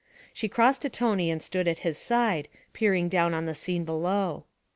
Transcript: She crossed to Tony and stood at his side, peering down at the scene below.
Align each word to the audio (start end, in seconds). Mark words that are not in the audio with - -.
She 0.33 0.49
crossed 0.49 0.81
to 0.81 0.89
Tony 0.89 1.29
and 1.29 1.43
stood 1.43 1.67
at 1.67 1.77
his 1.85 1.95
side, 1.95 2.47
peering 2.73 3.07
down 3.07 3.35
at 3.35 3.45
the 3.45 3.53
scene 3.53 3.85
below. 3.85 4.45